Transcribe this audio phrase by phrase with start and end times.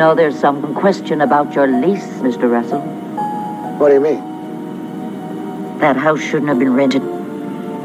[0.00, 2.50] know there's some question about your lease, Mr.
[2.50, 2.80] Russell?
[2.80, 5.78] What do you mean?
[5.80, 7.02] That house shouldn't have been rented.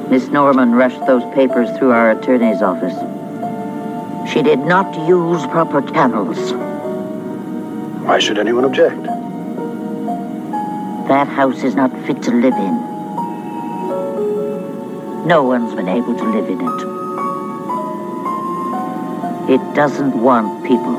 [0.10, 2.96] Miss Norman rushed those papers through our attorney's office.
[4.32, 6.54] She did not use proper channels.
[8.08, 9.04] Why should anyone object?
[11.10, 12.76] That house is not fit to live in.
[15.28, 16.82] No one's been able to live in it.
[19.60, 20.96] It doesn't want people.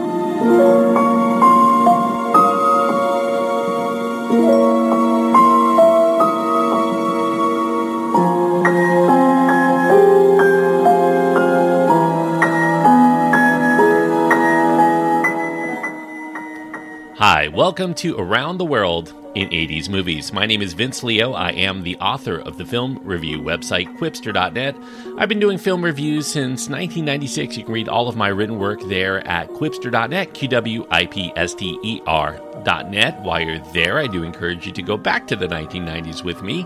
[17.67, 20.33] Welcome to Around the World in 80s Movies.
[20.33, 21.33] My name is Vince Leo.
[21.33, 24.77] I am the author of the film review website, Qwipster.net.
[25.19, 27.57] I've been doing film reviews since 1996.
[27.57, 31.33] You can read all of my written work there at Qwipster.net, Q W I P
[31.35, 33.21] S T E R.net.
[33.23, 36.65] While you're there, I do encourage you to go back to the 1990s with me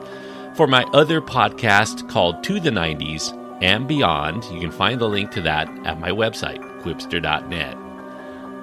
[0.55, 4.45] for my other podcast called To the 90s and Beyond.
[4.53, 7.90] You can find the link to that at my website, Qwipster.net.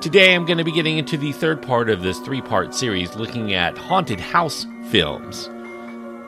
[0.02, 3.16] Today, I'm going to be getting into the third part of this three part series
[3.16, 5.50] looking at haunted house films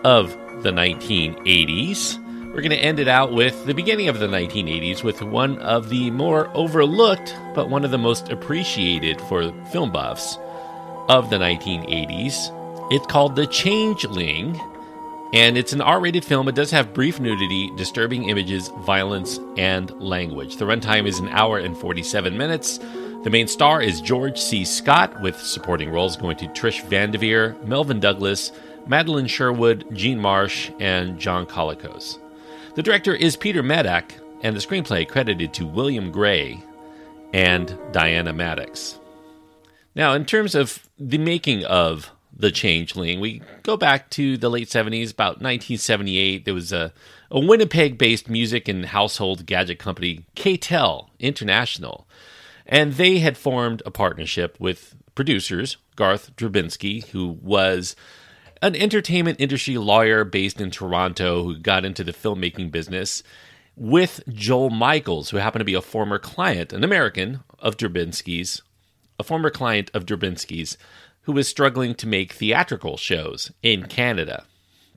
[0.03, 0.31] of
[0.63, 2.17] the 1980s.
[2.47, 5.89] We're going to end it out with the beginning of the 1980s with one of
[5.89, 10.39] the more overlooked, but one of the most appreciated for film buffs
[11.07, 12.91] of the 1980s.
[12.91, 14.59] It's called The Changeling,
[15.31, 16.47] and it's an R rated film.
[16.47, 20.57] It does have brief nudity, disturbing images, violence, and language.
[20.57, 22.79] The runtime is an hour and 47 minutes.
[23.21, 24.63] The main star is George C.
[24.63, 28.53] Scott, with supporting roles going to Trish Vanderveer, Melvyn Douglas,
[28.87, 32.17] Madeline Sherwood, Jean Marsh, and John Colicos.
[32.75, 36.63] The director is Peter Medak, and the screenplay credited to William Gray
[37.33, 38.97] and Diana Maddox.
[39.95, 44.69] Now, in terms of the making of The Changeling, we go back to the late
[44.69, 46.45] 70s, about 1978.
[46.45, 46.93] There was a,
[47.29, 52.07] a Winnipeg based music and household gadget company, K-tel International
[52.69, 57.95] and they had formed a partnership with producers, Garth Drabinsky, who was
[58.61, 63.23] an entertainment industry lawyer based in Toronto who got into the filmmaking business,
[63.75, 68.61] with Joel Michaels, who happened to be a former client, an American of Drabinsky's,
[69.17, 70.77] a former client of Drabinsky's,
[71.21, 74.45] who was struggling to make theatrical shows in Canada.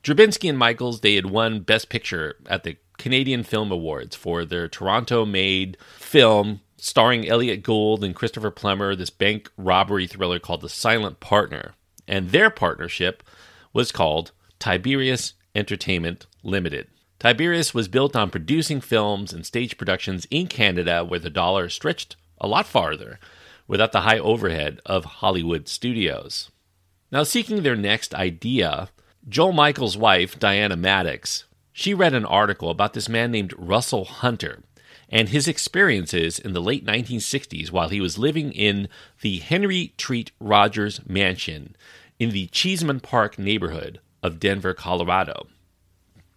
[0.03, 4.69] Drabinsky and Michaels, they had won Best Picture at the Canadian Film Awards for their
[4.69, 10.69] Toronto made film starring Elliott Gould and Christopher Plummer, this bank robbery thriller called The
[10.69, 11.75] Silent Partner.
[12.09, 13.22] And their partnership
[13.72, 16.88] was called Tiberius Entertainment Limited.
[17.20, 22.16] Tiberius was built on producing films and stage productions in Canada where the dollar stretched
[22.41, 23.20] a lot farther
[23.69, 26.50] without the high overhead of Hollywood studios.
[27.12, 28.88] Now, seeking their next idea,
[29.28, 34.64] Joel Michael's wife, Diana Maddox, she read an article about this man named Russell Hunter
[35.12, 38.89] and his experiences in the late 1960s while he was living in
[39.21, 41.77] the Henry Treat Rogers Mansion
[42.19, 45.47] in the Cheesman Park neighborhood of Denver, Colorado.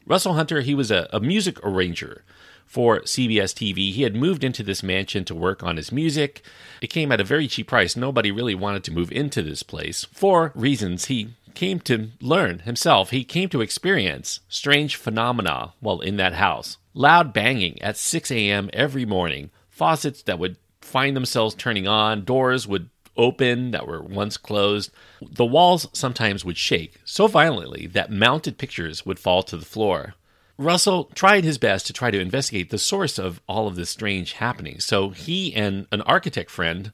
[0.06, 2.24] Russell Hunter, he was a, a music arranger
[2.66, 3.94] for CBS TV.
[3.94, 6.42] He had moved into this mansion to work on his music.
[6.82, 7.96] It came at a very cheap price.
[7.96, 13.12] Nobody really wanted to move into this place for reasons he came to learn himself.
[13.12, 18.72] He came to experience strange phenomena while in that house loud banging at 6 a.m.
[18.74, 24.38] every morning, faucets that would find themselves turning on, doors would open that were once
[24.38, 24.92] closed.
[25.22, 30.16] The walls sometimes would shake so violently that mounted pictures would fall to the floor.
[30.58, 34.34] Russell tried his best to try to investigate the source of all of this strange
[34.34, 34.80] happening.
[34.80, 36.92] So he and an architect friend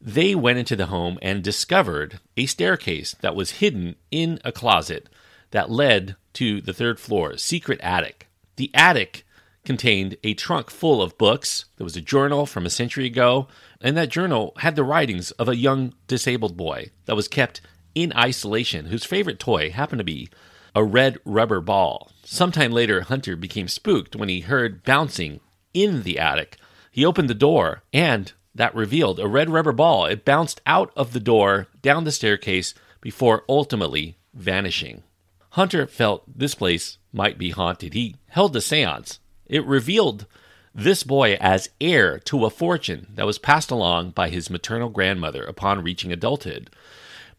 [0.00, 5.08] they went into the home and discovered a staircase that was hidden in a closet
[5.50, 8.28] that led to the third floor, secret attic.
[8.56, 9.24] The attic
[9.66, 11.66] contained a trunk full of books.
[11.76, 13.48] There was a journal from a century ago,
[13.80, 17.60] and that journal had the writings of a young disabled boy that was kept
[17.94, 20.28] in isolation, whose favorite toy happened to be
[20.74, 22.12] a red rubber ball.
[22.24, 25.40] Sometime later, Hunter became spooked when he heard bouncing
[25.74, 26.56] in the attic.
[26.90, 30.06] He opened the door, and that revealed a red rubber ball.
[30.06, 35.02] It bounced out of the door, down the staircase, before ultimately vanishing.
[35.50, 37.94] Hunter felt this place might be haunted.
[37.94, 40.26] He held a seance it revealed
[40.74, 45.42] this boy as heir to a fortune that was passed along by his maternal grandmother
[45.42, 46.70] upon reaching adulthood.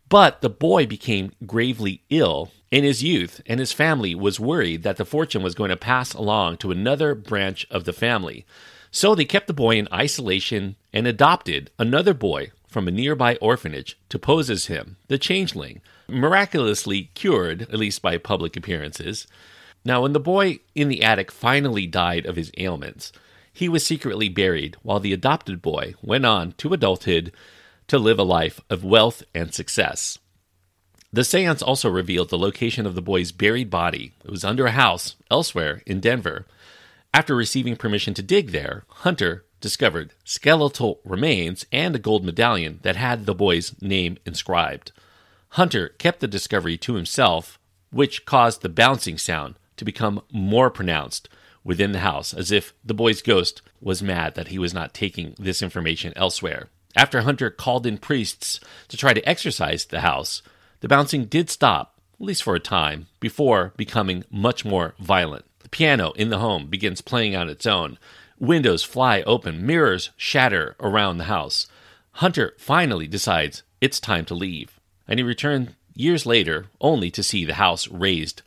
[0.10, 4.98] But the boy became gravely ill in his youth, and his family was worried that
[4.98, 8.46] the fortune was going to pass along to another branch of the family.
[8.90, 13.98] So they kept the boy in isolation and adopted another boy from a nearby orphanage
[14.10, 19.28] to pose as him, the changeling, miraculously cured, at least by public appearances.
[19.88, 23.14] Now, when the boy in the attic finally died of his ailments,
[23.54, 27.32] he was secretly buried while the adopted boy went on to adulthood
[27.88, 30.20] to live a life of wealth and success.
[31.14, 34.12] The seance also revealed the location of the boy's buried body.
[34.26, 36.46] It was under a house elsewhere in Denver.
[37.14, 42.98] After receiving permission to dig there, Hunter discovered skeletal remains and a gold medallion that
[42.98, 44.92] had the boy's name inscribed.
[45.52, 47.58] Hunter kept the discovery to himself,
[47.90, 51.30] which caused the bouncing sound to become more pronounced
[51.64, 55.36] within the house, as if the boy's ghost was mad that he was not taking
[55.38, 56.70] this information elsewhere.
[56.96, 60.42] After Hunter called in priests to try to exorcise the house,
[60.80, 65.46] the bouncing did stop, at least for a time, before becoming much more violent.
[65.60, 68.00] The piano in the home begins playing on its own.
[68.40, 71.68] Windows fly open, mirrors shatter around the house.
[72.14, 77.44] Hunter finally decides it's time to leave, and he returned years later only to see
[77.44, 78.42] the house razed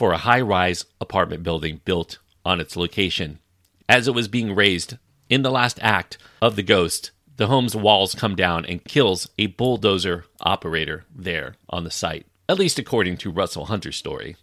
[0.00, 3.38] for a high rise apartment building built on its location.
[3.86, 4.96] As it was being razed
[5.28, 9.48] in the last act of The Ghost, the home's walls come down and kills a
[9.48, 14.36] bulldozer operator there on the site, at least according to Russell Hunter's story.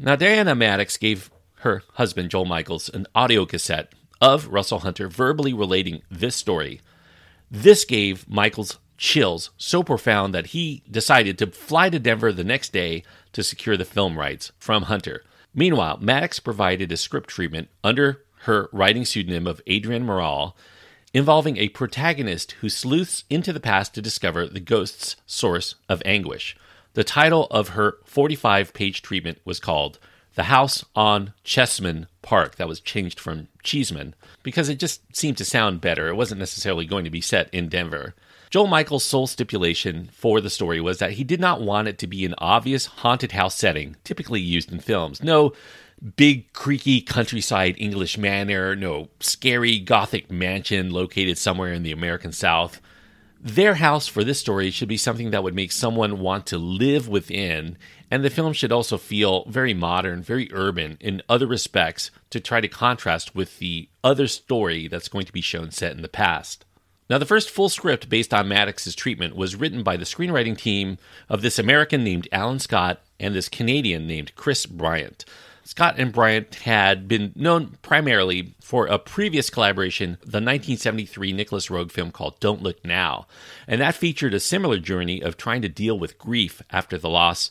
[0.00, 1.30] Now, Diana Maddox gave
[1.60, 6.80] her husband Joel Michaels an audio cassette of Russell Hunter verbally relating this story.
[7.48, 12.72] This gave Michaels chills so profound that he decided to fly to Denver the next
[12.72, 15.24] day to secure the film rights from Hunter.
[15.54, 20.56] Meanwhile, Maddox provided a script treatment under her writing pseudonym of Adrienne Morale,
[21.14, 26.56] involving a protagonist who sleuths into the past to discover the ghost's source of anguish.
[26.94, 29.98] The title of her 45 page treatment was called
[30.34, 32.56] The House on Chessman Park.
[32.56, 36.08] That was changed from Cheeseman because it just seemed to sound better.
[36.08, 38.14] It wasn't necessarily going to be set in Denver.
[38.52, 42.06] Joel Michaels' sole stipulation for the story was that he did not want it to
[42.06, 45.22] be an obvious haunted house setting typically used in films.
[45.22, 45.54] No
[46.16, 52.82] big, creaky countryside English manor, no scary Gothic mansion located somewhere in the American South.
[53.40, 57.08] Their house for this story should be something that would make someone want to live
[57.08, 57.78] within,
[58.10, 62.60] and the film should also feel very modern, very urban in other respects to try
[62.60, 66.66] to contrast with the other story that's going to be shown set in the past.
[67.12, 70.96] Now, the first full script based on Maddox's treatment was written by the screenwriting team
[71.28, 75.26] of this American named Alan Scott and this Canadian named Chris Bryant.
[75.62, 81.92] Scott and Bryant had been known primarily for a previous collaboration, the 1973 Nicolas Roeg
[81.92, 83.26] film called Don't Look Now,
[83.68, 87.50] and that featured a similar journey of trying to deal with grief after the loss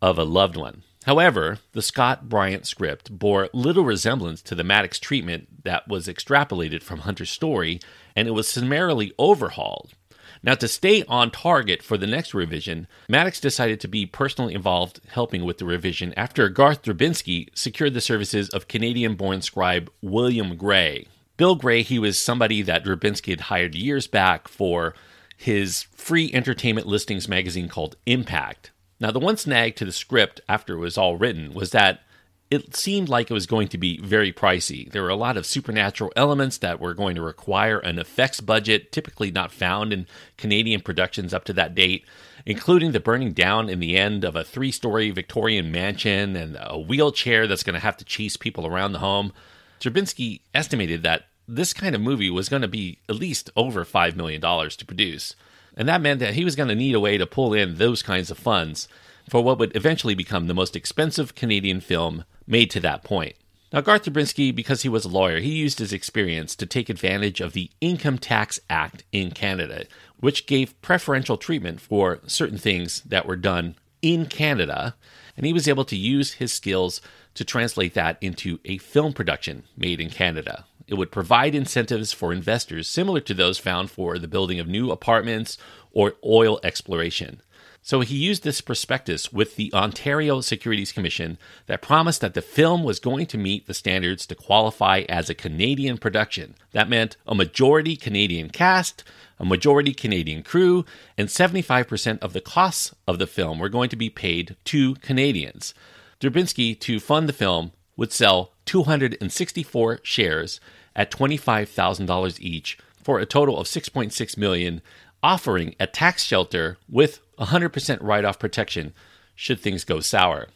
[0.00, 0.84] of a loved one.
[1.06, 6.82] However, the Scott Bryant script bore little resemblance to the Maddox treatment that was extrapolated
[6.82, 7.80] from Hunter's story,
[8.14, 9.94] and it was summarily overhauled.
[10.42, 15.00] Now, to stay on target for the next revision, Maddox decided to be personally involved
[15.08, 20.56] helping with the revision after Garth Drabinsky secured the services of Canadian born scribe William
[20.56, 21.06] Gray.
[21.36, 24.94] Bill Gray, he was somebody that Drabinsky had hired years back for
[25.36, 28.70] his free entertainment listings magazine called Impact.
[29.00, 32.02] Now, the one snag to the script after it was all written was that
[32.50, 34.90] it seemed like it was going to be very pricey.
[34.90, 38.90] There were a lot of supernatural elements that were going to require an effects budget
[38.90, 42.04] typically not found in Canadian productions up to that date,
[42.44, 46.78] including the burning down in the end of a three story Victorian mansion and a
[46.78, 49.32] wheelchair that's going to have to chase people around the home.
[49.80, 54.16] Drabinsky estimated that this kind of movie was going to be at least over $5
[54.16, 55.36] million to produce.
[55.76, 58.02] And that meant that he was going to need a way to pull in those
[58.02, 58.88] kinds of funds
[59.28, 63.36] for what would eventually become the most expensive Canadian film made to that point.
[63.72, 67.40] Now, Garth Drabinsky, because he was a lawyer, he used his experience to take advantage
[67.40, 69.84] of the Income Tax Act in Canada,
[70.18, 74.96] which gave preferential treatment for certain things that were done in Canada.
[75.36, 77.00] And he was able to use his skills
[77.34, 80.64] to translate that into a film production made in Canada.
[80.90, 84.90] It would provide incentives for investors similar to those found for the building of new
[84.90, 85.56] apartments
[85.92, 87.42] or oil exploration.
[87.80, 92.82] So he used this prospectus with the Ontario Securities Commission that promised that the film
[92.82, 96.56] was going to meet the standards to qualify as a Canadian production.
[96.72, 99.04] That meant a majority Canadian cast,
[99.38, 100.84] a majority Canadian crew,
[101.16, 105.72] and 75% of the costs of the film were going to be paid to Canadians.
[106.18, 110.60] Drabinsky, to fund the film, would sell 264 shares
[110.94, 114.82] at $25,000 each for a total of 6.6 million,
[115.22, 118.92] offering a tax shelter with 100% write-off protection
[119.34, 120.48] should things go sour.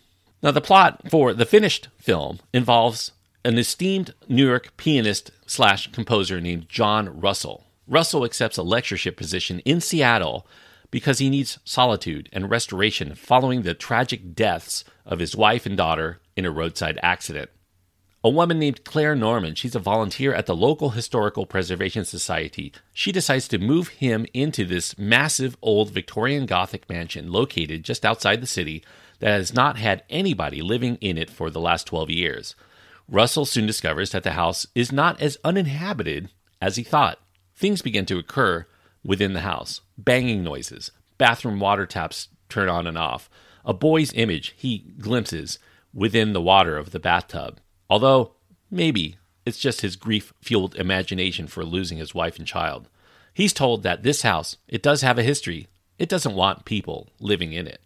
[0.43, 3.13] Now the plot for the finished film involves
[3.45, 7.65] an esteemed New York pianist slash composer named John Russell.
[7.87, 10.47] Russell accepts a lectureship position in Seattle
[10.91, 16.21] because he needs solitude and restoration following the tragic deaths of his wife and daughter
[16.37, 17.51] in a roadside accident.
[18.27, 22.73] A woman named Claire Norman, she's a volunteer at the local Historical Preservation Society.
[22.95, 28.41] She decides to move him into this massive old Victorian Gothic mansion located just outside
[28.41, 28.83] the city
[29.19, 32.55] that has not had anybody living in it for the last 12 years.
[33.11, 36.31] Russell soon discovers that the house is not as uninhabited
[36.63, 37.21] as he thought.
[37.55, 38.67] Things begin to occur
[39.05, 43.29] within the house banging noises, bathroom water taps turn on and off,
[43.67, 45.59] a boy's image he glimpses
[45.93, 47.61] within the water of the bathtub.
[47.89, 48.33] Although,
[48.71, 52.89] maybe it's just his grief fueled imagination for losing his wife and child.
[53.33, 55.69] He's told that this house, it does have a history.
[55.99, 57.81] It doesn't want people living in it.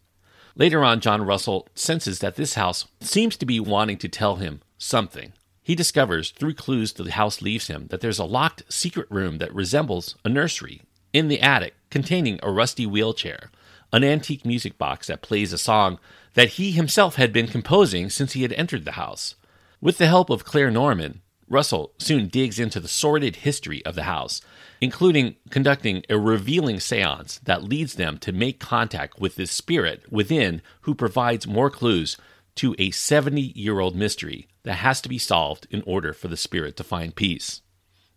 [0.55, 4.61] Later on, John Russell senses that this house seems to be wanting to tell him
[4.77, 5.33] something.
[5.63, 9.55] He discovers, through clues the house leaves him, that there's a locked secret room that
[9.55, 13.51] resembles a nursery in the attic containing a rusty wheelchair,
[13.93, 15.99] an antique music box that plays a song
[16.35, 19.35] that he himself had been composing since he had entered the house.
[19.81, 24.03] With the help of Claire Norman, Russell soon digs into the sordid history of the
[24.03, 24.41] house,
[24.81, 30.63] including conducting a revealing seance that leads them to make contact with this spirit within
[30.83, 32.17] who provides more clues
[32.57, 36.37] to a 70 year old mystery that has to be solved in order for the
[36.37, 37.63] spirit to find peace.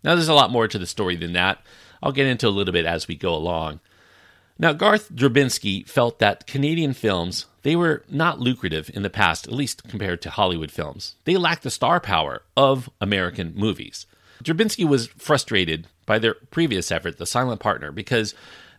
[0.03, 1.63] Now, there's a lot more to the story than that.
[2.01, 3.82] I'll get into a little bit as we go along.
[4.58, 9.53] Now, Garth Drabinsky felt that Canadian films, they were not lucrative in the past, at
[9.53, 11.15] least compared to Hollywood films.
[11.25, 14.08] They lacked the star power of American movies.
[14.44, 18.34] Drabinsky was frustrated by their previous effort, The Silent Partner, because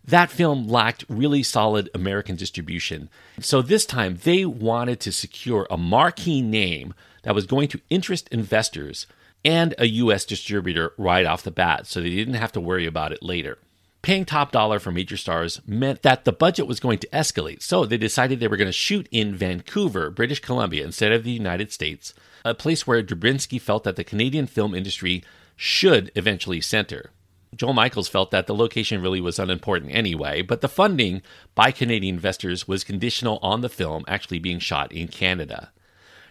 [0.04, 3.08] that film lacked really solid American distribution.
[3.40, 8.28] So this time they wanted to secure a marquee name that was going to interest
[8.30, 9.06] investors
[9.44, 13.12] and a US distributor right off the bat so they didn't have to worry about
[13.12, 13.58] it later.
[14.02, 17.86] Paying top dollar for major stars meant that the budget was going to escalate, so
[17.86, 21.70] they decided they were going to shoot in Vancouver, British Columbia, instead of the United
[21.70, 22.12] States,
[22.44, 25.22] a place where Drabinsky felt that the Canadian film industry
[25.54, 27.10] should eventually center.
[27.54, 31.22] Joel Michaels felt that the location really was unimportant anyway, but the funding
[31.54, 35.70] by Canadian investors was conditional on the film actually being shot in Canada.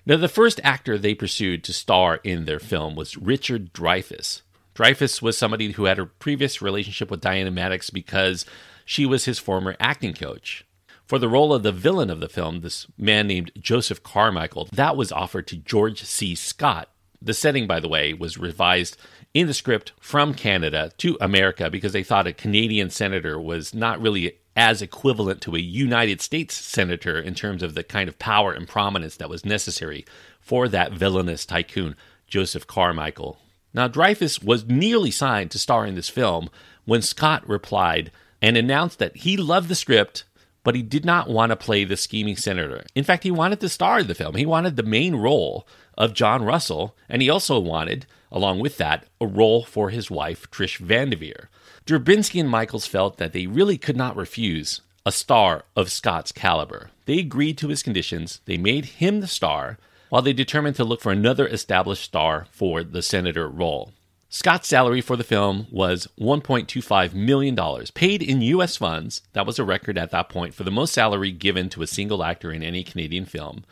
[0.06, 4.42] Now, the first actor they pursued to star in their film was Richard Dreyfuss.
[4.76, 8.46] Dreyfuss was somebody who had a previous relationship with Diana Maddox because
[8.86, 10.66] she was his former acting coach.
[11.06, 14.96] For the role of the villain of the film, this man named Joseph Carmichael, that
[14.96, 16.36] was offered to George C.
[16.36, 16.90] Scott.
[17.22, 18.98] The setting, by the way, was revised
[19.34, 24.02] in the script from Canada to America because they thought a Canadian senator was not
[24.02, 28.54] really as equivalent to a United States senator in terms of the kind of power
[28.54, 30.06] and prominence that was necessary
[30.40, 31.96] for that villainous tycoon,
[32.28, 33.38] Joseph Carmichael.
[33.74, 36.50] Now, Dreyfuss was nearly signed to star in this film
[36.86, 38.12] when Scott replied
[38.42, 40.24] and announced that he loved the script,
[40.64, 42.84] but he did not want to play the scheming senator.
[42.96, 44.36] In fact, he wanted to star in the film.
[44.36, 49.06] He wanted the main role of John Russell, and he also wanted, along with that,
[49.20, 51.50] a role for his wife, Trish Van Devere.
[51.86, 56.92] Drabinsky and Michaels felt that they really could not refuse a star of Scott's caliber.
[57.06, 59.80] They agreed to his conditions, they made him the star,
[60.12, 63.94] while they determined to look for another established star for the senator role.
[64.28, 67.56] Scott's salary for the film was $1.25 million,
[67.94, 68.76] paid in U.S.
[68.76, 69.22] funds.
[69.32, 72.26] That was a record at that point for the most salary given to a single
[72.26, 73.64] actor in any Canadian film.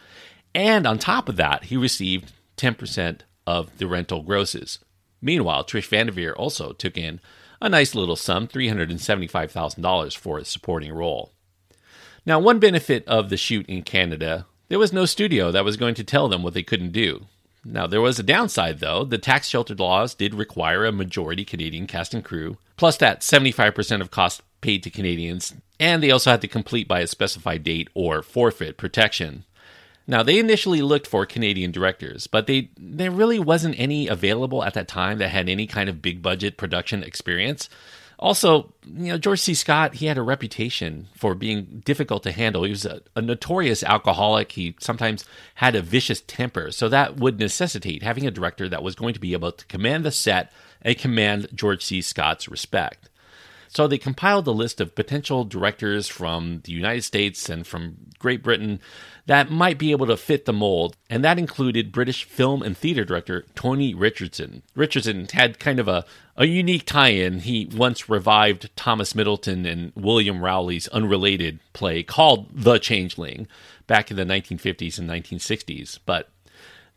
[0.55, 4.79] And on top of that, he received 10% of the rental grosses.
[5.21, 7.19] Meanwhile, Trish Van Devere also took in
[7.61, 11.33] a nice little sum, $375,000 for a supporting role.
[12.25, 15.95] Now, one benefit of the shoot in Canada there was no studio that was going
[15.95, 17.25] to tell them what they couldn't do.
[17.65, 19.03] Now, there was a downside, though.
[19.03, 23.99] The tax sheltered laws did require a majority Canadian cast and crew, plus that 75%
[23.99, 27.89] of costs paid to Canadians, and they also had to complete by a specified date
[27.93, 29.43] or forfeit protection.
[30.07, 34.73] Now, they initially looked for Canadian directors, but they, there really wasn't any available at
[34.73, 37.69] that time that had any kind of big budget production experience.
[38.19, 39.53] Also, you know, George C.
[39.53, 42.63] Scott, he had a reputation for being difficult to handle.
[42.65, 44.51] He was a, a, notorious alcoholic.
[44.51, 45.23] He sometimes
[45.55, 46.71] had a vicious temper.
[46.71, 50.03] So that would necessitate having a director that was going to be able to command
[50.03, 52.01] the set and command George C.
[52.01, 53.09] Scott's respect.
[53.69, 58.43] So they compiled a list of potential directors from the United States and from Great
[58.43, 58.79] Britain
[59.27, 63.05] that might be able to fit the mold, and that included British film and theater
[63.05, 64.63] director Tony Richardson.
[64.75, 66.03] Richardson had kind of a,
[66.35, 67.41] a unique tie in.
[67.41, 73.47] He once revived Thomas Middleton and William Rowley's unrelated play called The Changeling
[73.85, 76.29] back in the 1950s and 1960s, but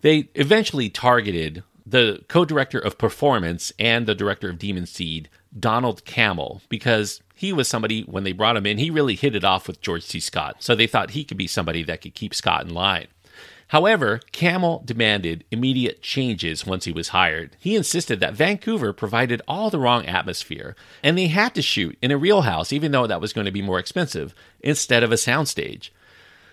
[0.01, 5.29] they eventually targeted the co director of performance and the director of Demon Seed
[5.59, 9.45] Donald Cammell because he was somebody, when they brought him in, he really hit it
[9.45, 10.21] off with George C.
[10.21, 10.57] Scott.
[10.61, 13.09] So they thought he could be somebody that could keep Scott in line.
[13.69, 17.57] However, Cammell demanded immediate changes once he was hired.
[17.59, 22.11] He insisted that Vancouver provided all the wrong atmosphere, and they had to shoot in
[22.11, 25.15] a real house, even though that was going to be more expensive, instead of a
[25.15, 25.89] soundstage.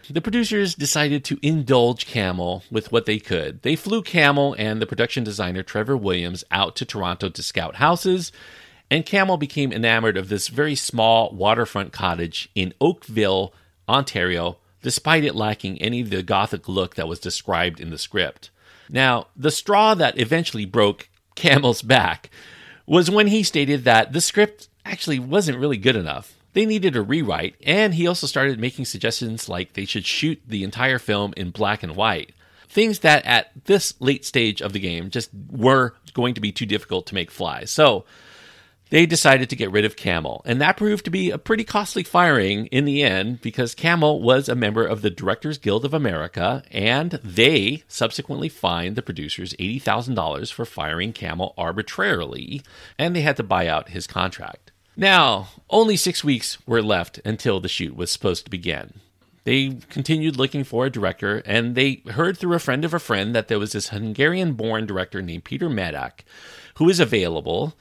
[0.09, 3.63] The producers decided to indulge Cammell with what they could.
[3.63, 8.31] They flew Cammell and the production designer Trevor Williams out to Toronto to scout houses,
[8.91, 13.53] and Cammell became enamored of this very small waterfront cottage in Oakville,
[13.87, 18.49] Ontario, despite it lacking any of the Gothic look that was described in the script.
[18.89, 22.29] Now, the straw that eventually broke Cammell's back
[22.85, 26.35] was when he stated that the script actually wasn't really good enough.
[26.53, 30.63] They needed a rewrite, and he also started making suggestions like they should shoot the
[30.63, 32.33] entire film in black and white.
[32.67, 36.65] Things that at this late stage of the game just were going to be too
[36.65, 37.65] difficult to make fly.
[37.65, 38.05] So,
[38.89, 40.41] they decided to get rid of Cammell.
[40.45, 44.49] and that proved to be a pretty costly firing in the end because Cammell was
[44.49, 50.51] a member of the Directors Guild of America, and they subsequently fined the producers $80,000
[50.51, 52.61] for firing Cammell arbitrarily,
[52.97, 54.71] and they had to buy out his contract.
[54.95, 58.95] Now, only six weeks were left until the shoot was supposed to begin.
[59.45, 63.33] They continued looking for a director, and they heard through a friend of a friend
[63.33, 66.23] that there was this Hungarian born director named Peter Medak
[66.75, 67.75] who was available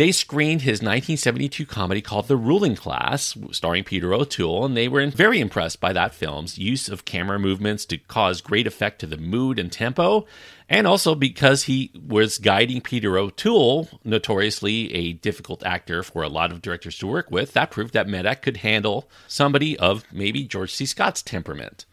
[0.00, 5.06] they screened his 1972 comedy called The Ruling Class, starring Peter O'Toole, and they were
[5.08, 9.18] very impressed by that film's use of camera movements to cause great effect to the
[9.18, 10.24] mood and tempo,
[10.70, 16.50] and also because he was guiding Peter O'Toole, notoriously a difficult actor for a lot
[16.50, 20.72] of directors to work with, that proved that Medak could handle somebody of maybe George
[20.72, 20.86] C.
[20.86, 21.84] Scott's temperament.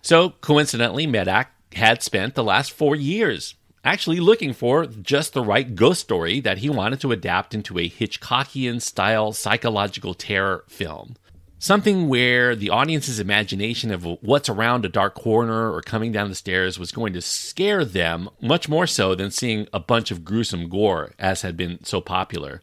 [0.00, 3.54] So, coincidentally, Medak had spent the last four years
[3.84, 7.88] actually looking for just the right ghost story that he wanted to adapt into a
[7.88, 11.16] Hitchcockian style psychological terror film.
[11.58, 16.34] Something where the audience's imagination of what's around a dark corner or coming down the
[16.34, 20.68] stairs was going to scare them much more so than seeing a bunch of gruesome
[20.68, 22.60] gore, as had been so popular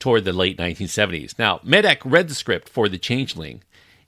[0.00, 1.38] toward the late 1970s.
[1.38, 3.62] Now, Medak read the script for The Changeling,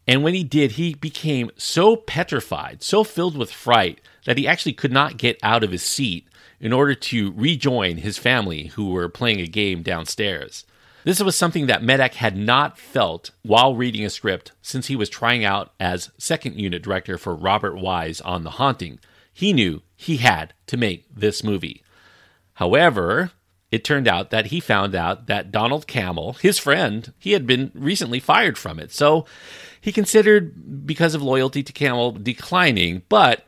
[0.09, 4.73] and when he did, he became so petrified, so filled with fright, that he actually
[4.73, 6.27] could not get out of his seat
[6.61, 10.65] in order to rejoin his family who were playing a game downstairs.
[11.05, 15.09] This was something that Medak had not felt while reading a script since he was
[15.09, 18.99] trying out as second unit director for Robert Wise on The Haunting.
[19.33, 21.83] He knew he had to make this movie.
[22.55, 23.31] However,
[23.71, 27.71] it turned out that he found out that Donald Cammell, his friend, he had been
[27.75, 28.91] recently fired from it.
[28.91, 29.27] So
[29.81, 33.46] he considered, because of loyalty to Cammell, declining, but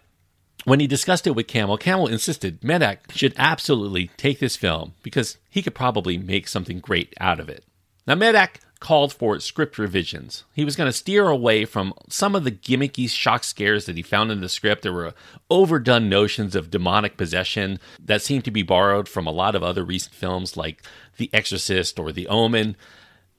[0.68, 5.38] when he discussed it with Cammell, Cammell insisted Medak should absolutely take this film because
[5.48, 7.64] he could probably make something great out of it.
[8.06, 10.44] Now, Medak called for script revisions.
[10.54, 14.02] He was going to steer away from some of the gimmicky shock scares that he
[14.02, 14.82] found in the script.
[14.82, 15.14] There were
[15.50, 19.84] overdone notions of demonic possession that seemed to be borrowed from a lot of other
[19.84, 20.82] recent films like
[21.16, 22.76] The Exorcist or The Omen.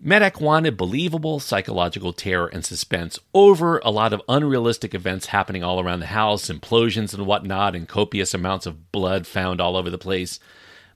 [0.02, 5.82] Medak wanted believable psychological terror and suspense over a lot of unrealistic events happening all
[5.82, 9.98] around the house, implosions and whatnot, and copious amounts of blood found all over the
[9.98, 10.40] place.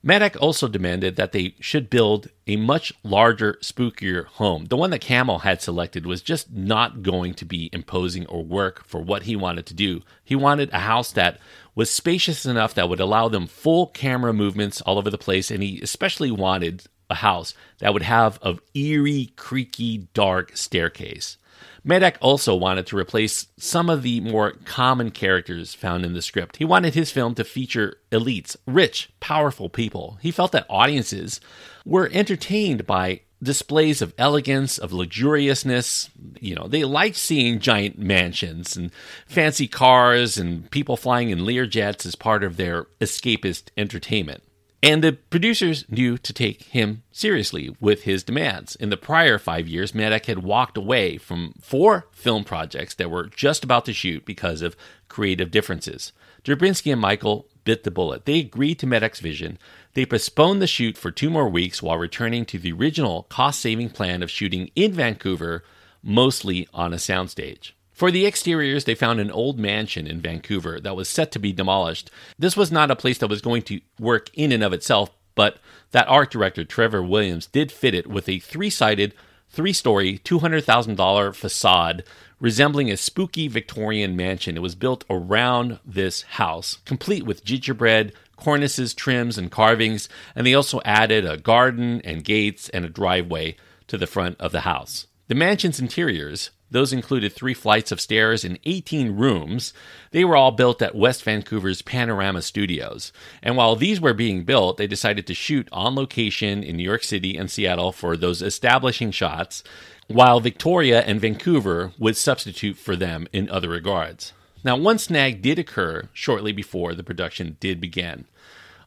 [0.06, 4.66] Medak also demanded that they should build a much larger, spookier home.
[4.66, 8.86] The one that Cammell had selected was just not going to be imposing or work
[8.86, 10.02] for what he wanted to do.
[10.24, 11.40] He wanted a house that
[11.76, 15.62] was spacious enough that would allow them full camera movements all over the place, and
[15.62, 21.38] he especially wanted a house that would have a eerie, creaky, dark staircase.
[21.86, 26.58] Medak also wanted to replace some of the more common characters found in the script.
[26.58, 30.18] He wanted his film to feature elites, rich, powerful people.
[30.22, 31.42] He felt that audiences
[31.86, 36.10] were entertained by displays of elegance, of luxuriousness.
[36.40, 38.90] You know, they liked seeing giant mansions and
[39.28, 44.42] fancy cars and people flying in Learjets as part of their escapist entertainment.
[44.84, 48.76] And the producers knew to take him seriously with his demands.
[48.76, 53.28] In the prior five years, Medak had walked away from four film projects that were
[53.28, 54.76] just about to shoot because of
[55.08, 56.12] creative differences.
[56.44, 58.26] Drabinsky and Michael bit the bullet.
[58.26, 59.58] They agreed to Medak's vision.
[59.94, 63.92] They postponed the shoot for two more weeks while returning to the original cost saving
[63.92, 65.64] plan of shooting in Vancouver,
[66.04, 67.72] mostly on a soundstage.
[68.04, 71.54] For the exteriors, they found an old mansion in Vancouver that was set to be
[71.54, 72.12] demolished.
[72.38, 75.56] This was not a place that was going to work in and of itself, but
[75.92, 79.14] that art director Trevor Williams did fit it with a three sided
[79.48, 82.04] three story, $200,000 facade
[82.42, 84.58] resembling a spooky Victorian mansion.
[84.58, 90.56] It was built around this house, complete with gingerbread, cornices, trims, and carvings, and they
[90.56, 93.56] also added a garden and gates and a driveway
[93.88, 95.08] to the front of the house.
[95.30, 99.74] The mansion's interiors, those included three flights of stairs and 18 rooms.
[100.12, 103.14] They were all built at West Vancouver's Panorama Studios.
[103.42, 107.04] And while these were being built, they decided to shoot on location in New York
[107.04, 109.64] City and Seattle for those establishing shots
[110.08, 114.34] while Victoria and Vancouver would substitute for them in other regards.
[114.64, 118.26] Now, one snag did occur shortly before the production did begin.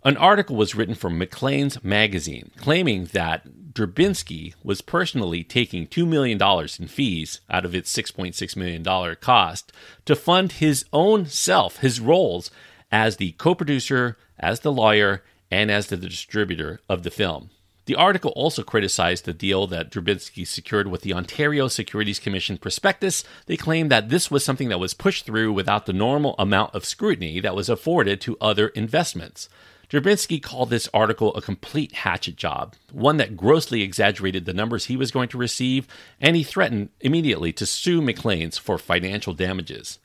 [0.04, 6.40] An article was written for Maclean's magazine claiming that Drabinsky was personally taking $2 million
[6.78, 9.70] in fees out of its $6.6 million cost
[10.06, 12.50] to fund his own self, his roles
[12.90, 17.50] as the co producer, as the lawyer, and as the distributor of the film.
[17.84, 23.24] The article also criticized the deal that Drabinsky secured with the Ontario Securities Commission prospectus.
[23.44, 26.86] They claimed that this was something that was pushed through without the normal amount of
[26.86, 29.48] scrutiny that was afforded to other investments.
[29.88, 34.96] Drabinsky called this article a complete hatchet job, one that grossly exaggerated the numbers he
[34.96, 35.86] was going to receive,
[36.20, 39.98] and he threatened immediately to sue Maclean's for financial damages.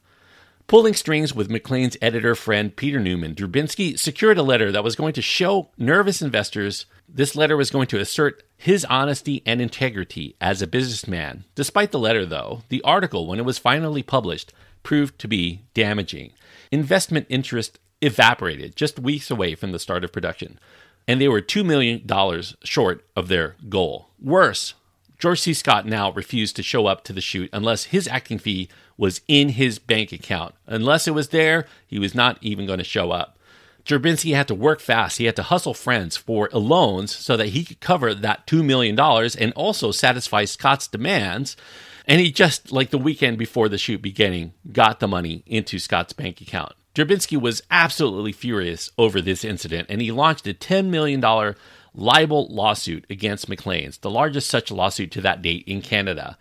[0.67, 5.13] Pulling strings with Maclean's editor friend Peter Newman, Drabinsky secured a letter that was going
[5.13, 10.61] to show nervous investors this letter was going to assert his honesty and integrity as
[10.61, 11.43] a businessman.
[11.55, 16.31] Despite the letter, though, the article, when it was finally published, proved to be damaging.
[16.71, 20.59] Investment interest evaporated just weeks away from the start of production,
[21.07, 22.05] and they were $2 million
[22.63, 24.09] short of their goal.
[24.21, 24.73] Worse,
[25.17, 25.53] George C.
[25.53, 29.49] Scott now refused to show up to the shoot unless his acting fee was in
[29.49, 30.55] his bank account.
[30.65, 33.37] Unless it was there, he was not even going to show up.
[33.85, 35.17] Drabinsky had to work fast.
[35.17, 38.99] He had to hustle friends for loans so that he could cover that $2 million
[38.99, 41.57] and also satisfy Scott's demands.
[42.05, 46.13] And he just, like the weekend before the shoot beginning, got the money into Scott's
[46.13, 46.73] bank account.
[46.93, 51.21] Drabinsky was absolutely furious over this incident and he launched a $10 million
[51.93, 56.37] libel lawsuit against Maclean's, the largest such lawsuit to that date in Canada.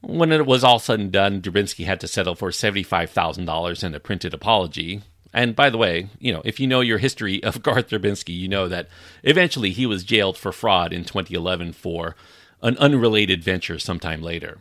[0.00, 4.00] When it was all said and done, Drabinsky had to settle for $75,000 and a
[4.00, 5.02] printed apology.
[5.32, 8.48] And by the way, you know, if you know your history of Garth Drabinsky, you
[8.48, 8.88] know that
[9.22, 12.16] eventually he was jailed for fraud in 2011 for
[12.62, 14.58] an unrelated venture sometime later.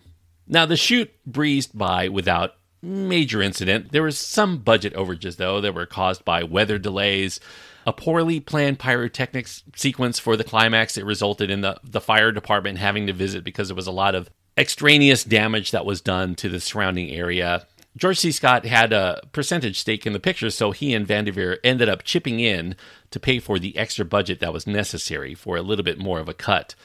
[0.48, 2.56] Now, the shoot breezed by without
[2.86, 3.92] major incident.
[3.92, 7.40] There was some budget overages, though, that were caused by weather delays,
[7.86, 12.78] a poorly planned pyrotechnics sequence for the climax that resulted in the, the fire department
[12.78, 16.50] having to visit because there was a lot of extraneous damage that was done to
[16.50, 17.66] the surrounding area.
[17.98, 18.32] George C.
[18.32, 22.04] Scott had a percentage stake in the picture, so he and Van Devere ended up
[22.04, 22.76] chipping in
[23.12, 26.28] to pay for the extra budget that was necessary for a little bit more of
[26.28, 26.76] a cut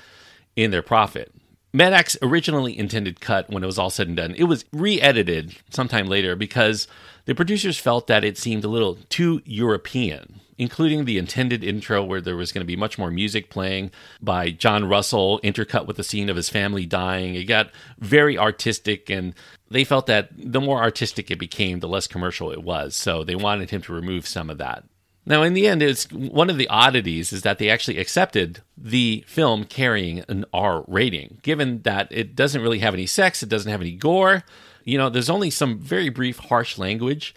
[0.55, 1.35] in their profit.
[1.73, 5.57] Medak's originally intended cut, when it was all said and done, it was re edited
[5.71, 6.89] sometime later because
[7.27, 12.21] the producers felt that it seemed a little too European, including the intended intro where
[12.21, 16.03] there was going to be much more music playing by John Russell, intercut with the
[16.03, 17.37] scene of his family dying.
[17.37, 19.33] It got very artistic, and
[19.71, 22.97] they felt that the more artistic it became, the less commercial it was.
[22.97, 24.85] So they wanted him to remove some of that.
[25.27, 29.23] Now, in the end, it's one of the oddities is that they actually accepted the
[29.27, 33.71] film carrying an R rating, given that it doesn't really have any sex, it doesn't
[33.71, 34.43] have any gore.
[34.85, 37.35] You know, there's only some very brief, harsh language.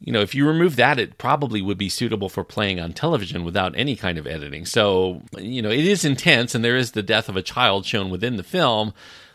[0.00, 3.44] You know, if you remove that, it probably would be suitable for playing on television
[3.44, 4.66] without any kind of editing.
[4.66, 8.10] So, you know, it is intense, and there is the death of a child shown
[8.10, 8.94] within the film.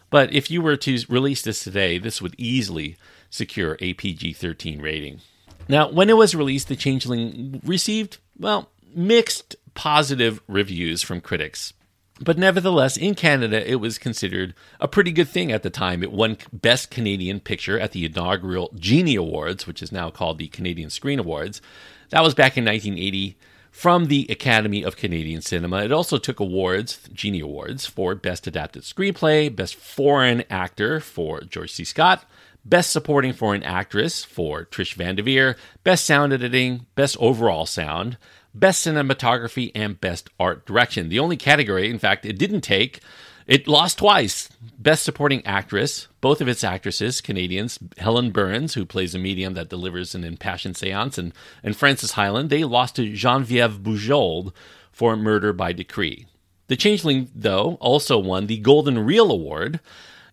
[0.10, 2.97] But if you were to release this today, this would easily
[3.30, 5.21] secure a PG 13 rating.
[5.70, 11.74] Now, when it was released, The Changeling received, well, mixed positive reviews from critics.
[12.20, 16.02] But nevertheless, in Canada, it was considered a pretty good thing at the time.
[16.02, 20.48] It won Best Canadian Picture at the inaugural Genie Awards, which is now called the
[20.48, 21.62] Canadian Screen Awards.
[22.10, 23.38] That was back in 1980
[23.70, 25.84] from the Academy of Canadian Cinema.
[25.84, 31.72] It also took awards, Genie Awards, for Best Adapted Screenplay, Best Foreign Actor for George
[31.72, 31.84] C.
[31.84, 32.26] Scott,
[32.68, 38.18] Best Supporting Foreign Actress for Trish Van Devere, Best Sound Editing, Best Overall Sound,
[38.54, 41.08] Best Cinematography, and Best Art Direction.
[41.08, 43.00] The only category, in fact, it didn't take,
[43.46, 44.50] it lost twice.
[44.78, 49.70] Best Supporting Actress, both of its actresses, Canadians, Helen Burns, who plays a medium that
[49.70, 54.52] delivers an impassioned seance, and, and Frances Hyland, they lost to Geneviève Bujold
[54.92, 56.28] for Murder by Decree.
[56.68, 59.80] The Changeling, though, also won the Golden Reel Award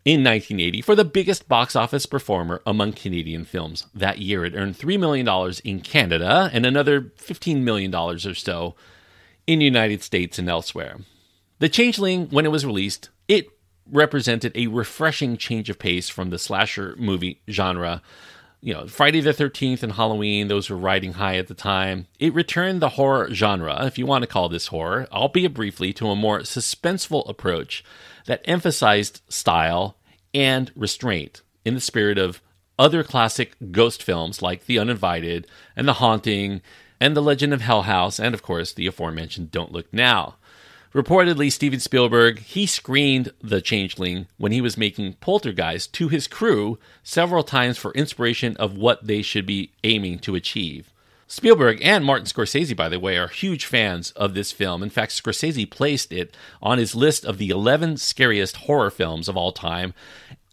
[0.04, 3.86] in 1980 for the biggest box office performer among Canadian films.
[3.94, 5.26] That year, it earned $3 million
[5.64, 8.74] in Canada and another $15 million or so
[9.46, 10.98] in the United States and elsewhere.
[11.58, 13.48] The Changeling, when it was released, it
[13.90, 18.02] represented a refreshing change of pace from the slasher movie genre.
[18.60, 22.06] You know, Friday the 13th and Halloween, those were riding high at the time.
[22.18, 26.08] It returned the horror genre, if you want to call this horror, albeit briefly, to
[26.08, 27.84] a more suspenseful approach
[28.26, 29.96] that emphasized style
[30.32, 32.42] and restraint in the spirit of
[32.78, 36.60] other classic ghost films like The Uninvited and The Haunting
[37.00, 40.37] and The Legend of Hell House, and of course the aforementioned Don't Look Now.
[40.94, 46.78] Reportedly, Steven Spielberg, he screened The Changeling when he was making Poltergeist to his crew
[47.02, 50.93] several times for inspiration of what they should be aiming to achieve.
[51.26, 54.82] Spielberg and Martin Scorsese, by the way, are huge fans of this film.
[54.82, 59.37] In fact, Scorsese placed it on his list of the 11 scariest horror films of
[59.37, 59.94] all time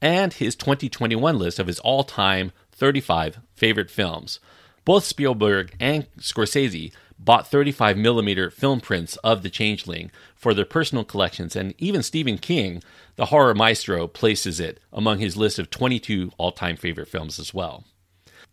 [0.01, 4.39] and his 2021 list of his all time 35 favorite films.
[4.85, 11.03] Both Spielberg and Scorsese bought 35 millimeter film prints of The Changeling for their personal
[11.03, 12.81] collections, and even Stephen King,
[13.15, 17.53] the horror maestro, places it among his list of 22 all time favorite films as
[17.53, 17.83] well.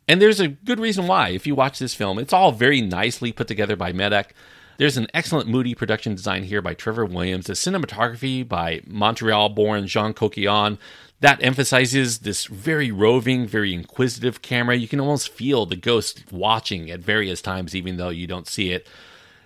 [0.09, 1.29] And there's a good reason why.
[1.29, 4.31] If you watch this film, it's all very nicely put together by Medak.
[4.79, 9.87] There's an excellent moody production design here by Trevor Williams, the cinematography by Montreal born
[9.87, 10.79] Jean Coquillon
[11.21, 14.77] that emphasizes this very roving, very inquisitive camera.
[14.77, 18.71] You can almost feel the ghost watching at various times, even though you don't see
[18.71, 18.87] it.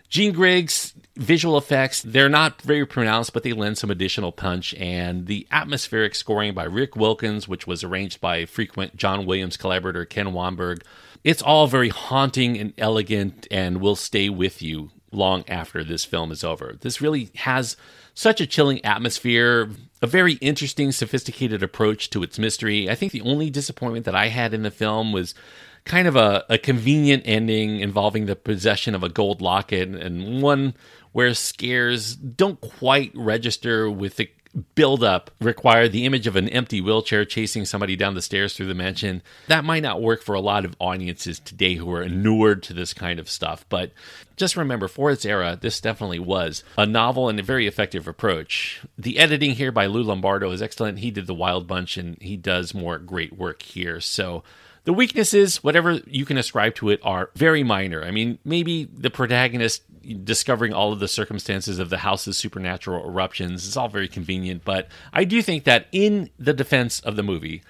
[0.08, 4.74] Gene Griggs visual effects, they're not very pronounced, but they lend some additional punch.
[4.74, 10.04] And the atmospheric scoring by Rick Wilkins, which was arranged by frequent John Williams collaborator
[10.04, 10.82] Ken Wannberg,
[11.24, 16.32] it's all very haunting and elegant and will stay with you long after this film
[16.32, 16.76] is over.
[16.80, 17.76] This really has
[18.14, 19.70] such a chilling atmosphere,
[20.00, 22.90] a very interesting, sophisticated approach to its mystery.
[22.90, 25.34] I think the only disappointment that I had in the film was
[25.84, 30.74] kind of a, a convenient ending involving the possession of a gold locket and one
[31.12, 34.30] where scares don't quite register with the
[34.74, 38.66] build up require the image of an empty wheelchair chasing somebody down the stairs through
[38.66, 39.22] the mansion.
[39.48, 42.92] That might not work for a lot of audiences today who are inured to this
[42.92, 43.64] kind of stuff.
[43.68, 43.92] But
[44.36, 48.82] just remember, for its era, this definitely was a novel and a very effective approach.
[48.98, 50.98] The editing here by Lou Lombardo is excellent.
[50.98, 54.00] He did The Wild Bunch and he does more great work here.
[54.00, 54.42] So
[54.84, 58.02] the weaknesses, whatever you can ascribe to it, are very minor.
[58.02, 59.82] I mean, maybe the protagonist
[60.24, 64.88] discovering all of the circumstances of the house's supernatural eruptions is all very convenient, but
[65.12, 67.62] I do think that in the defense of the movie,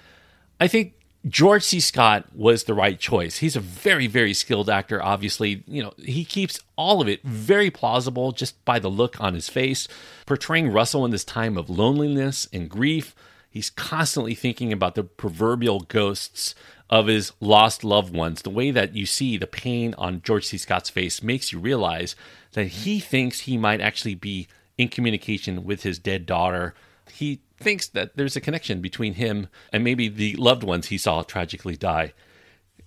[0.59, 0.93] I think
[1.27, 1.79] George C.
[1.79, 3.37] Scott was the right choice.
[3.37, 5.63] He's a very, very skilled actor, obviously.
[5.67, 9.47] You know, he keeps all of it very plausible just by the look on his
[9.47, 9.87] face,
[10.25, 13.15] portraying Russell in this time of loneliness and grief.
[13.53, 16.55] He's constantly thinking about the proverbial ghosts
[16.89, 20.57] of his lost loved ones, the way that you see the pain on George C.
[20.57, 22.15] Scott's face makes you realize
[22.53, 26.73] that he thinks he might actually be in communication with his dead daughter.
[27.11, 31.21] He thinks that there's a connection between him and maybe the loved ones he saw
[31.21, 32.13] tragically die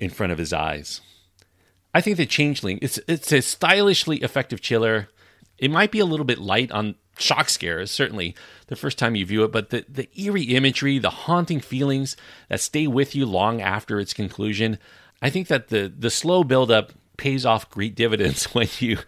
[0.00, 1.00] in front of his eyes.
[1.94, 5.10] I think the Changeling it's it's a stylishly effective chiller.
[5.58, 8.34] It might be a little bit light on shock scares, certainly
[8.66, 12.16] the first time you view it, but the, the eerie imagery, the haunting feelings
[12.48, 14.78] that stay with you long after its conclusion,
[15.22, 18.98] I think that the the slow buildup pays off great dividends when you,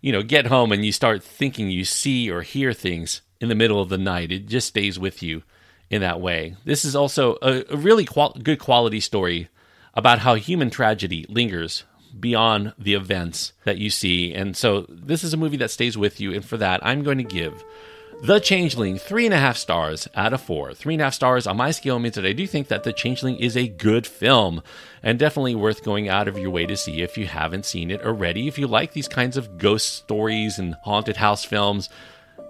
[0.00, 3.54] you know, get home and you start thinking you see or hear things in the
[3.54, 4.32] middle of the night.
[4.32, 5.42] It just stays with you
[5.90, 6.56] in that way.
[6.64, 9.48] This is also a, a really qual- good quality story
[9.94, 11.84] about how human tragedy lingers
[12.18, 14.34] beyond the events that you see.
[14.34, 16.32] And so this is a movie that stays with you.
[16.32, 17.64] And for that, I'm going to give
[18.22, 20.74] The Changeling three and a half stars out of four.
[20.74, 22.92] Three and a half stars on my scale means that I do think that The
[22.92, 24.62] Changeling is a good film
[25.02, 28.02] and definitely worth going out of your way to see if you haven't seen it
[28.02, 28.48] already.
[28.48, 31.88] If you like these kinds of ghost stories and haunted house films,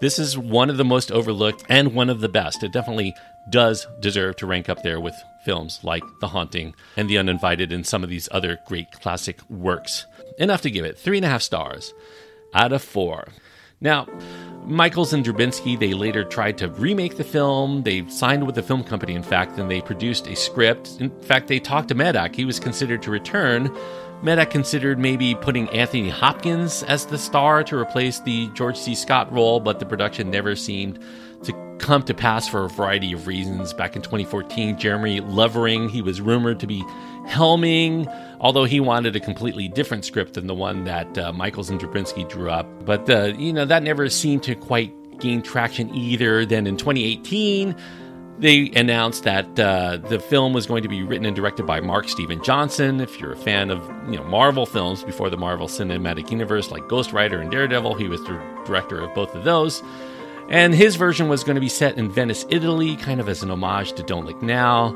[0.01, 2.63] this is one of the most overlooked and one of the best.
[2.63, 3.15] It definitely
[3.49, 7.87] does deserve to rank up there with films like The Haunting and The Uninvited and
[7.87, 10.07] some of these other great classic works.
[10.39, 11.93] Enough to give it three and a half stars
[12.55, 13.29] out of four.
[13.81, 14.07] Now,
[14.65, 17.83] Michaels and Drabinsky, they later tried to remake the film.
[17.83, 21.01] They signed with the film company, in fact, and they produced a script.
[21.01, 22.35] In fact, they talked to Medak.
[22.35, 23.75] He was considered to return.
[24.23, 28.95] Medak considered maybe putting Anthony Hopkins as the star to replace the George C.
[28.95, 30.99] Scott role, but the production never seemed
[31.43, 33.73] to come to pass for a variety of reasons.
[33.73, 36.83] Back in 2014, Jeremy Lovering, he was rumored to be
[37.27, 38.07] helming,
[38.41, 42.29] although he wanted a completely different script than the one that uh, Michaels and Drabinsky
[42.29, 42.67] drew up.
[42.85, 46.45] But, uh, you know, that never seemed to quite gain traction either.
[46.45, 47.75] Then in 2018,
[48.41, 52.09] they announced that uh, the film was going to be written and directed by Mark
[52.09, 53.01] Steven Johnson.
[53.01, 56.89] If you're a fan of you know Marvel films before the Marvel Cinematic Universe, like
[56.89, 59.83] Ghost Rider and Daredevil, he was the director of both of those.
[60.49, 63.51] And his version was going to be set in Venice, Italy, kind of as an
[63.51, 64.93] homage to Don't Look Now.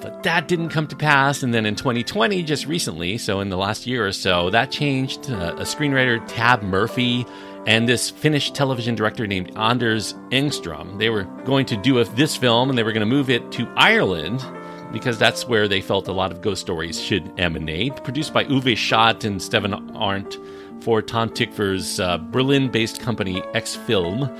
[0.00, 1.42] But that didn't come to pass.
[1.42, 5.30] And then in 2020, just recently, so in the last year or so, that changed.
[5.30, 7.24] Uh, a screenwriter, Tab Murphy,
[7.66, 12.70] and this Finnish television director named Anders Engström, they were going to do this film
[12.70, 14.44] and they were going to move it to Ireland
[14.92, 18.04] because that's where they felt a lot of ghost stories should emanate.
[18.04, 20.38] Produced by Uwe Schott and Stefan Arndt
[20.80, 24.30] for Tom Tykwer's uh, Berlin based company X Film.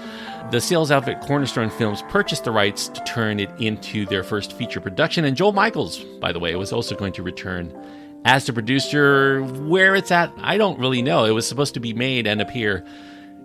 [0.52, 4.80] The sales outfit Cornerstone Films purchased the rights to turn it into their first feature
[4.80, 7.74] production, and Joel Michaels, by the way, was also going to return
[8.24, 9.42] as the producer.
[9.42, 11.24] Where it's at, I don't really know.
[11.24, 12.86] It was supposed to be made and appear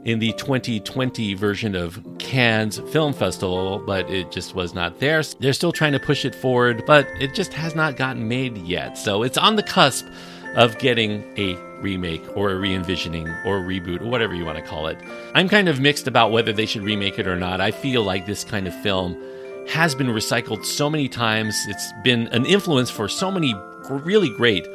[0.05, 5.21] in the 2020 version of Cannes Film Festival, but it just was not there.
[5.39, 8.97] They're still trying to push it forward, but it just has not gotten made yet.
[8.97, 10.07] So it's on the cusp
[10.55, 14.63] of getting a remake or a re envisioning or reboot or whatever you want to
[14.63, 14.97] call it.
[15.33, 17.61] I'm kind of mixed about whether they should remake it or not.
[17.61, 19.21] I feel like this kind of film
[19.67, 23.55] has been recycled so many times, it's been an influence for so many
[23.89, 24.67] really great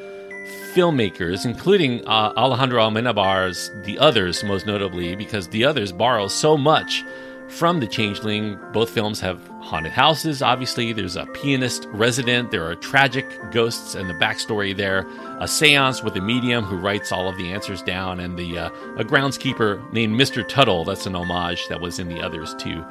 [0.77, 7.03] filmmakers, including uh, Alejandro Amenabar's The Others, most notably, because The Others borrows so much
[7.49, 8.59] from The Changeling.
[8.75, 10.93] Both films have haunted houses, obviously.
[10.93, 12.51] There's a pianist resident.
[12.51, 15.07] There are tragic ghosts and the backstory there.
[15.41, 18.69] A seance with a medium who writes all of the answers down, and the uh,
[18.99, 20.47] a groundskeeper named Mr.
[20.47, 20.85] Tuttle.
[20.85, 22.85] That's an homage that was in The Others, too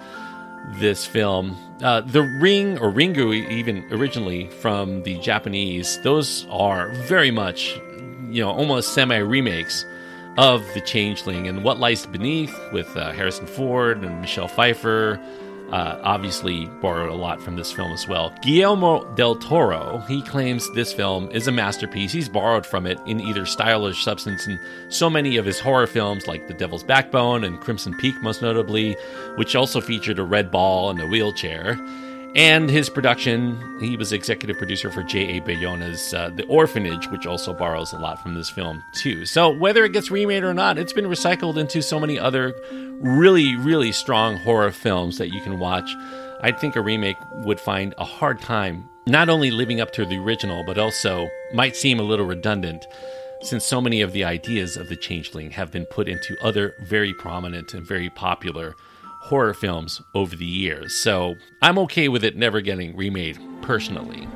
[0.73, 1.57] this film.
[1.81, 7.75] Uh, the Ring or Ringu, even originally from the Japanese, those are very much,
[8.29, 9.85] you know, almost semi remakes
[10.37, 15.19] of The Changeling and What Lies Beneath with uh, Harrison Ford and Michelle Pfeiffer
[15.71, 18.33] uh, obviously borrowed a lot from this film as well.
[18.41, 22.11] Guillermo del Toro, he claims this film is a masterpiece.
[22.11, 25.87] He's borrowed from it in either style or substance in so many of his horror
[25.87, 28.95] films, like The Devil's Backbone and Crimson Peak, most notably,
[29.35, 31.77] which also featured a red ball and a wheelchair.
[32.35, 35.39] And his production, he was executive producer for J.A.
[35.39, 39.25] Bayona's uh, The Orphanage, which also borrows a lot from this film, too.
[39.25, 42.53] So, whether it gets remade or not, it's been recycled into so many other
[42.99, 45.89] really, really strong horror films that you can watch.
[46.41, 50.17] I think a remake would find a hard time not only living up to the
[50.17, 52.85] original, but also might seem a little redundant
[53.41, 57.13] since so many of the ideas of the Changeling have been put into other very
[57.13, 58.75] prominent and very popular
[59.25, 60.95] horror films over the years.
[60.95, 64.27] So I'm okay with it never getting remade personally.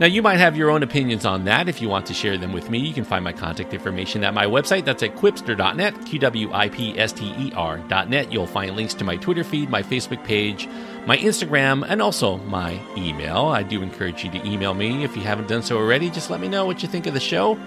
[0.00, 1.68] Now, you might have your own opinions on that.
[1.68, 4.32] If you want to share them with me, you can find my contact information at
[4.32, 4.84] my website.
[4.84, 8.30] That's at qwipster.net, Q W I P S T E R.net.
[8.30, 10.68] You'll find links to my Twitter feed, my Facebook page,
[11.04, 13.46] my Instagram, and also my email.
[13.46, 16.10] I do encourage you to email me if you haven't done so already.
[16.10, 17.58] Just let me know what you think of the show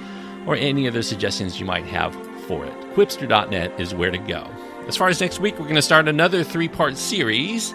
[0.46, 2.74] or any other suggestions you might have for it.
[2.96, 4.50] Qwipster.net is where to go.
[4.88, 7.74] As far as next week, we're going to start another three part series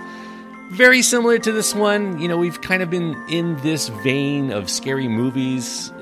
[0.70, 2.20] very similar to this one.
[2.20, 5.92] You know, we've kind of been in this vein of scary movies.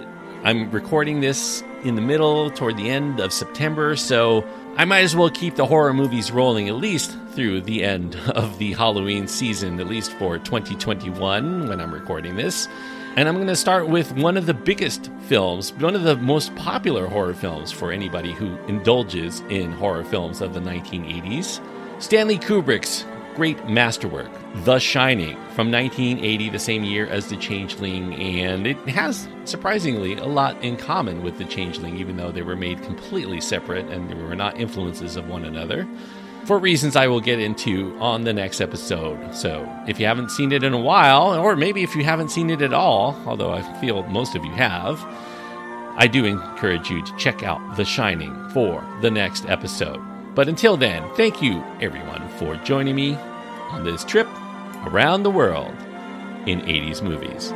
[0.42, 5.14] I'm recording this in the middle, toward the end of September, so I might as
[5.14, 9.78] well keep the horror movies rolling at least through the end of the Halloween season,
[9.80, 12.66] at least for 2021 when I'm recording this.
[13.16, 16.55] And I'm going to start with one of the biggest films, one of the most
[16.57, 21.61] popular horror films for anybody who indulges in horror films of the 1980s
[22.00, 24.31] Stanley Kubrick's great masterwork,
[24.64, 30.27] The Shining, from 1980, the same year as The Changeling, and it has surprisingly a
[30.27, 34.14] lot in common with The Changeling, even though they were made completely separate and they
[34.14, 35.87] were not influences of one another.
[36.44, 39.35] For reasons I will get into on the next episode.
[39.35, 42.50] So, if you haven't seen it in a while, or maybe if you haven't seen
[42.50, 45.02] it at all, although I feel most of you have,
[45.96, 50.02] I do encourage you to check out The Shining for the next episode.
[50.35, 53.14] But until then, thank you everyone for joining me
[53.70, 54.28] on this trip
[54.85, 55.74] around the world
[56.46, 57.54] in 80s movies.